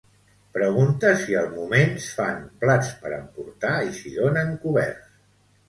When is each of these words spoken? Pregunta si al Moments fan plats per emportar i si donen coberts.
Pregunta 0.57 1.11
si 1.23 1.35
al 1.41 1.49
Moments 1.57 2.07
fan 2.21 2.41
plats 2.65 2.91
per 3.05 3.13
emportar 3.21 3.77
i 3.91 3.95
si 4.01 4.17
donen 4.19 4.53
coberts. 4.67 5.17